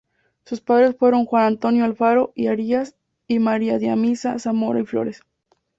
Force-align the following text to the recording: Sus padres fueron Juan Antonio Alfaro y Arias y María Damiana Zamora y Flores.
Sus 0.45 0.61
padres 0.61 0.95
fueron 0.97 1.25
Juan 1.25 1.43
Antonio 1.43 1.85
Alfaro 1.85 2.33
y 2.33 2.47
Arias 2.47 2.95
y 3.27 3.37
María 3.37 3.73
Damiana 3.77 4.39
Zamora 4.39 4.79
y 4.79 4.85
Flores. 4.87 5.21